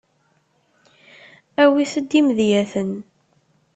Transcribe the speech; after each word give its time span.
Awit-d 1.63 2.11
imedyaten. 2.19 2.91